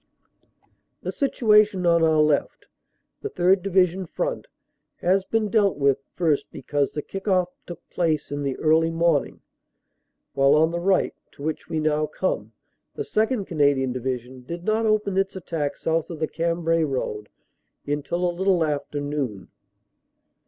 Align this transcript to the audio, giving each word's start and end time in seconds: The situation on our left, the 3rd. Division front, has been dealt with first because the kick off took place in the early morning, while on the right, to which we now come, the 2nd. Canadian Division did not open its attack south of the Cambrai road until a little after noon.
The 1.03 1.11
situation 1.11 1.85
on 1.85 2.01
our 2.01 2.21
left, 2.23 2.65
the 3.21 3.29
3rd. 3.29 3.61
Division 3.61 4.07
front, 4.07 4.47
has 4.95 5.23
been 5.23 5.47
dealt 5.47 5.77
with 5.77 5.99
first 6.15 6.47
because 6.51 6.93
the 6.93 7.03
kick 7.03 7.27
off 7.27 7.49
took 7.67 7.87
place 7.91 8.31
in 8.31 8.41
the 8.41 8.57
early 8.57 8.89
morning, 8.89 9.41
while 10.33 10.55
on 10.55 10.71
the 10.71 10.79
right, 10.79 11.13
to 11.33 11.43
which 11.43 11.69
we 11.69 11.79
now 11.79 12.07
come, 12.07 12.51
the 12.95 13.03
2nd. 13.03 13.45
Canadian 13.45 13.91
Division 13.91 14.41
did 14.41 14.63
not 14.63 14.87
open 14.87 15.17
its 15.19 15.35
attack 15.35 15.77
south 15.77 16.09
of 16.09 16.17
the 16.17 16.27
Cambrai 16.27 16.81
road 16.81 17.29
until 17.85 18.27
a 18.27 18.33
little 18.33 18.63
after 18.63 18.99
noon. 18.99 19.49